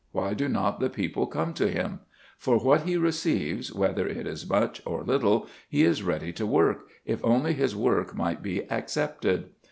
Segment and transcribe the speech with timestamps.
[0.13, 1.99] Why do not the people come to him?
[2.39, 6.87] For what he receives, whether it is much or little, he is ready to work,
[7.05, 9.51] if only his work might be accepted.